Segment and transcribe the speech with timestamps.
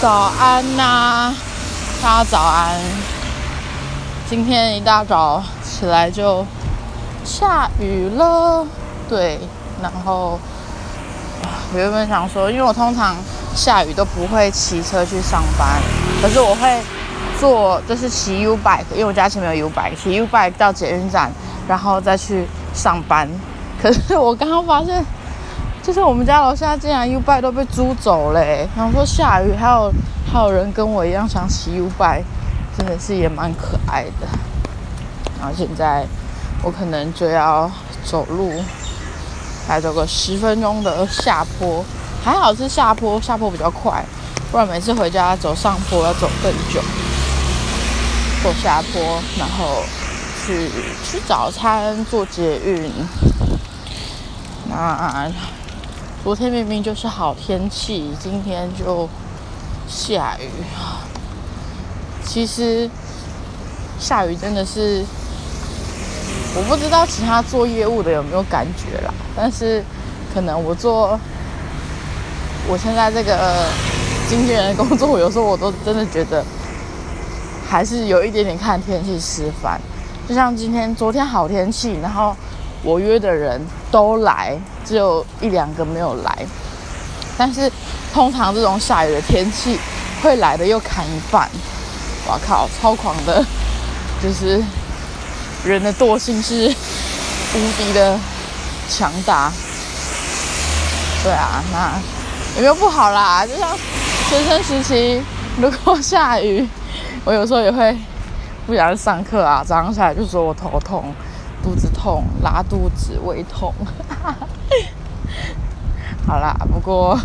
[0.00, 1.34] 早安呐，
[2.02, 2.80] 大家早安。
[4.30, 6.42] 今天一大早起来就
[7.22, 8.66] 下雨了，
[9.10, 9.38] 对，
[9.82, 10.40] 然后
[11.74, 13.14] 我原本想说，因为我通常
[13.54, 15.68] 下雨都不会骑车去上班，
[16.22, 16.80] 可是我会
[17.38, 21.30] 坐，就是骑 U bike，因为我家前面有 U bike，骑 U bike 到捷运站，
[21.68, 23.28] 然后再去上班。
[23.82, 25.04] 可是我刚刚发现。
[25.82, 28.68] 就是我们家楼下竟然 U 拜都被租走嘞！
[28.76, 29.90] 然后说下雨，还有
[30.30, 32.22] 还有人跟我一样想骑 U 拜，
[32.76, 34.28] 真的是也蛮可爱的。
[35.40, 36.06] 然后现在
[36.62, 37.68] 我可能就要
[38.04, 38.62] 走路，
[39.68, 41.82] 来走个十分钟的下坡，
[42.22, 44.04] 还好是下坡，下坡比较快，
[44.52, 46.80] 不然每次回家走上坡要走更久。
[48.44, 49.82] 走下坡，然后
[50.46, 50.68] 去
[51.04, 52.92] 吃早餐，做捷运。
[54.68, 55.32] 那。
[56.22, 59.08] 昨天明明就是好天气，今天就
[59.88, 60.50] 下雨。
[62.22, 62.90] 其实
[63.98, 65.02] 下雨真的是，
[66.54, 69.14] 我不知道其他做业务的有没有感觉啦。
[69.34, 69.82] 但是
[70.34, 71.18] 可能我做
[72.68, 73.66] 我现在这个
[74.28, 76.44] 经纪人的工作，有时候我都真的觉得
[77.66, 79.80] 还是有一点点看天气吃饭。
[80.28, 82.36] 就像今天、昨天好天气，然后。
[82.82, 86.46] 我约的人都来，只有一两个没有来。
[87.36, 87.70] 但是
[88.12, 89.78] 通常这种下雨的天气，
[90.22, 91.48] 会来的又砍一半。
[92.26, 93.44] 我靠，超狂的，
[94.22, 94.62] 就是
[95.64, 96.68] 人的惰性是
[97.54, 98.18] 无敌的
[98.88, 99.50] 强大。
[101.22, 101.98] 对啊，那
[102.56, 103.46] 有没有不好啦？
[103.46, 103.76] 就像
[104.28, 105.22] 学生时期，
[105.58, 106.66] 如果下雨，
[107.24, 107.96] 我有时候也会
[108.66, 109.64] 不想上课啊。
[109.66, 111.14] 早上起来就说我头痛。
[111.62, 113.74] 肚子痛、拉肚子、胃痛，
[116.26, 117.18] 好啦，不过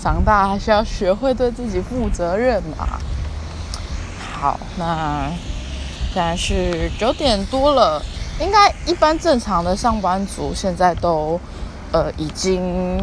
[0.00, 2.98] 长大还是要学会对自己负责任嘛。
[4.40, 5.30] 好，那
[6.12, 8.02] 现在是九点多了，
[8.40, 11.40] 应该一般正常的上班族现在都
[11.92, 12.98] 呃已经，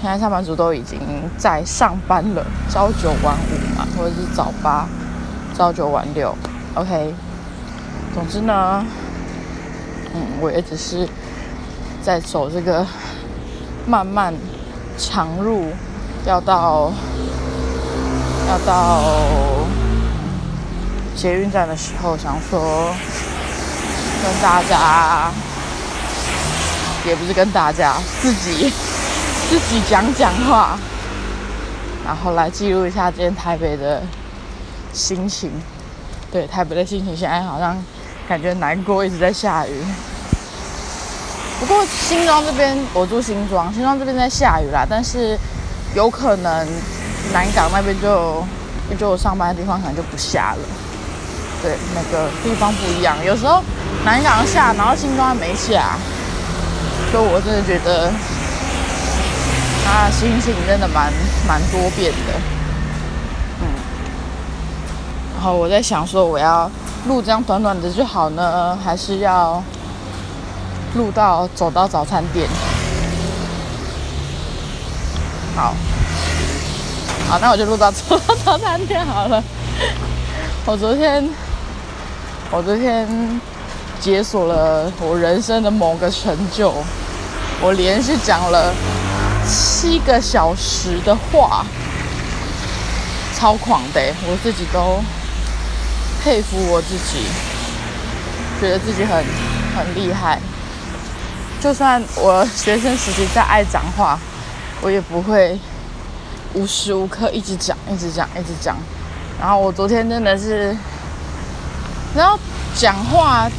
[0.00, 0.98] 现在上班族都已经
[1.36, 4.88] 在上班了，朝九晚五嘛，或者是早八、
[5.54, 6.34] 朝九晚六
[6.74, 7.14] ，OK。
[8.12, 8.84] 总之呢，
[10.14, 11.08] 嗯，我也只是
[12.02, 12.84] 在走这个
[13.86, 14.34] 漫漫
[14.98, 15.68] 长路，
[16.26, 16.92] 要到
[18.48, 19.02] 要到
[21.16, 22.92] 捷运站的时候，想说
[24.22, 25.30] 跟大家，
[27.06, 28.70] 也不是跟大家，自己
[29.48, 30.76] 自己讲讲话，
[32.04, 34.02] 然后来记录一下今天台北的
[34.92, 35.50] 心情。
[36.32, 37.80] 对，台北的心情现在好像。
[38.30, 39.72] 感觉难过，一直在下雨。
[41.58, 44.86] 不过新庄这边，我住新庄，新庄这边在下雨啦。
[44.88, 45.36] 但是
[45.96, 46.64] 有可能
[47.32, 48.44] 南港那边就
[48.96, 50.58] 就我上班的地方可能就不下了。
[51.60, 53.16] 对，每个地方不一样。
[53.24, 53.60] 有时候
[54.04, 55.98] 南港下，然后新庄没下。
[57.10, 58.12] 所以我真的觉得
[59.84, 61.12] 他心情真的蛮
[61.48, 62.34] 蛮多变的。
[63.60, 63.66] 嗯。
[65.34, 66.70] 然后我在想说，我要。
[67.06, 69.62] 录这样短短的就好呢，还是要
[70.94, 72.46] 录到走到早餐店？
[75.56, 75.74] 好，
[77.28, 79.42] 好，那我就录到走 到早餐店好了。
[80.66, 81.26] 我昨天，
[82.50, 83.40] 我昨天
[83.98, 86.72] 解锁了我人生的某个成就，
[87.62, 88.74] 我连续讲了
[89.48, 91.64] 七个小时的话，
[93.34, 95.02] 超狂的，我自己都。
[96.22, 97.24] 佩服我自己，
[98.60, 99.24] 觉得自己很
[99.74, 100.38] 很厉害。
[101.60, 104.18] 就算我学生时期再爱讲话，
[104.82, 105.58] 我也不会
[106.52, 108.76] 无时无刻一直讲、一直讲、一直讲。
[109.40, 110.76] 然后我昨天真的是，
[112.14, 112.38] 然后
[112.74, 113.50] 讲话，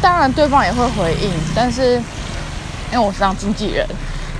[0.00, 1.96] 当然对方也会回应，但是
[2.90, 3.86] 因为我是当经纪人，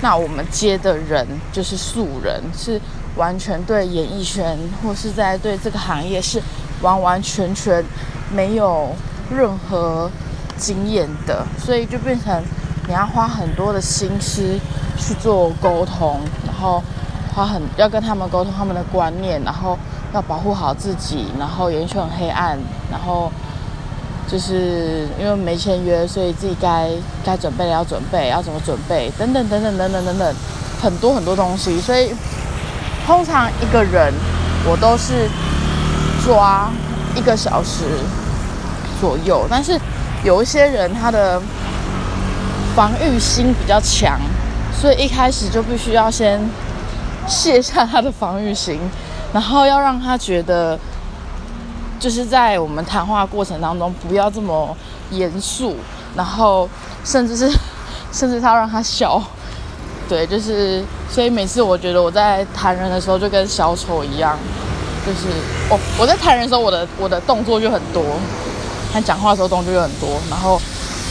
[0.00, 2.80] 那我们接的人就是素人，是
[3.16, 6.40] 完全对演艺圈或是在对这个行业是。
[6.82, 7.82] 完完全全
[8.30, 8.94] 没有
[9.30, 10.10] 任何
[10.58, 12.42] 经验的，所以就变成
[12.86, 14.58] 你要花很多的心思
[14.98, 16.82] 去做沟通，然后
[17.34, 19.78] 花很要跟他们沟通他们的观念，然后
[20.12, 22.58] 要保护好自己，然后演艺圈很黑暗，
[22.90, 23.30] 然后
[24.28, 26.90] 就是因为没签约，所以自己该
[27.24, 30.34] 该准备的要准备，要怎么准备，等等等等等等等等，
[30.82, 32.12] 很多很多东西，所以
[33.06, 34.12] 通常一个人
[34.66, 35.28] 我都是。
[36.24, 36.70] 抓
[37.16, 37.84] 一个小时
[39.00, 39.78] 左右，但是
[40.24, 41.40] 有一些人他的
[42.74, 44.20] 防御心比较强，
[44.72, 46.40] 所以一开始就必须要先
[47.26, 48.78] 卸下他的防御心，
[49.32, 50.78] 然后要让他觉得，
[51.98, 54.76] 就是在我们谈话过程当中不要这么
[55.10, 55.76] 严肃，
[56.16, 56.68] 然后
[57.04, 57.50] 甚至是
[58.12, 59.22] 甚至他让他笑，
[60.08, 64.38] 对，就是所以每次我觉得我在谈人的时候就跟小丑一样，
[65.06, 65.28] 就是
[65.68, 68.02] 我我在谈人的时候我的我的动作就很多，
[68.92, 70.60] 他讲话的时候动作就很多，然后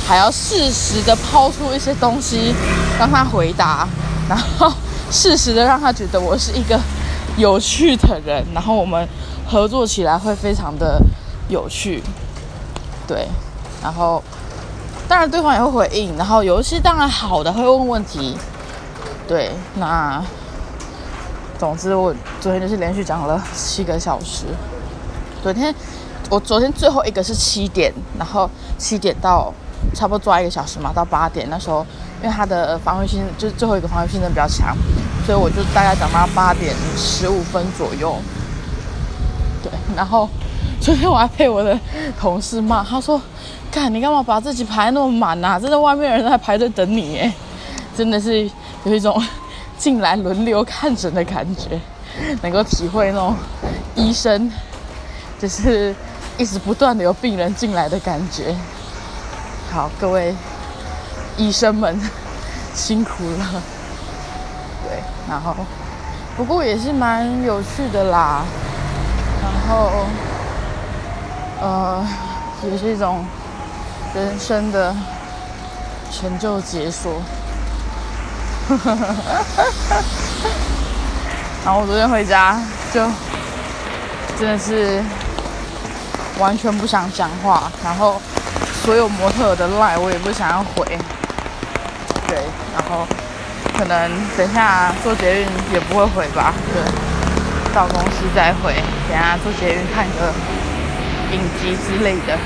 [0.07, 2.53] 还要适时的抛出一些东西
[2.97, 3.87] 让他回答，
[4.27, 4.71] 然后。
[5.13, 6.79] 适时的让他觉得我是一个
[7.35, 9.05] 有趣的人，然后我们
[9.45, 11.01] 合作起来会非常的
[11.49, 12.01] 有趣，
[13.05, 13.27] 对，
[13.83, 14.23] 然后
[15.09, 18.37] 当然对方也会回应，然后有一些当然好的会问问题，
[19.27, 20.23] 对，那
[21.61, 24.45] 总之我昨天就是连续讲了七个小时，
[25.43, 25.71] 昨天
[26.27, 28.49] 我昨天最后一个是七点，然后
[28.79, 29.53] 七点到
[29.93, 31.85] 差不多抓一个小时嘛，到八点那时候。
[32.23, 34.75] 因为他的防御性就是最后一个防御性能比较强，
[35.25, 38.15] 所以我就大概讲到八点十五分左右。
[39.63, 40.27] 对，然后
[40.79, 41.79] 昨天我还被我的
[42.19, 43.19] 同事骂，他说
[43.71, 45.59] ：“看你干嘛把自己排那么满啊？
[45.59, 47.33] 真的外面人在排队等你耶！”
[47.97, 48.47] 真的是
[48.83, 49.19] 有一种
[49.81, 51.81] 进来轮流看诊的感觉，
[52.43, 53.35] 能够体会那种
[53.95, 54.51] 医生
[55.39, 55.95] 就是
[56.37, 58.55] 一直不断的有病人进来的感觉。
[59.71, 60.35] 好，各位。
[61.37, 61.99] 医生们
[62.75, 63.63] 辛苦了，
[64.83, 65.55] 对，然后
[66.35, 68.43] 不过也是蛮有趣的啦，
[69.41, 70.05] 然后
[71.61, 72.05] 呃，
[72.69, 73.25] 也是一种
[74.13, 74.93] 人生的
[76.11, 77.13] 成就解锁。
[81.63, 82.59] 然后我昨天回家
[82.93, 83.01] 就
[84.39, 85.03] 真的是
[86.39, 88.21] 完全不想讲话，然后
[88.83, 90.85] 所有模特的赖我也不想要回。
[92.27, 92.37] 对，
[92.73, 93.05] 然后
[93.77, 96.81] 可能等下坐捷运也不会回吧，对，
[97.73, 98.73] 到公司再回。
[99.09, 100.33] 等下坐捷运看个
[101.33, 102.37] 影集之类的。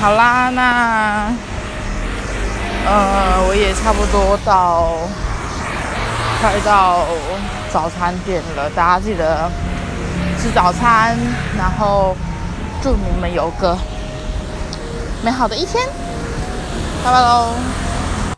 [0.00, 1.32] 好啦，那
[2.88, 4.90] 呃，我也差不多到
[6.40, 7.04] 快到
[7.72, 9.50] 早餐店了，大家记得
[10.40, 11.16] 吃早餐，
[11.58, 12.16] 然后
[12.80, 13.76] 祝你们有个
[15.22, 15.84] 美好的一天，
[17.04, 17.54] 拜拜喽。